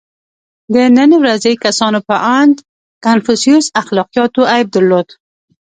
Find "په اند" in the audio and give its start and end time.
2.09-2.55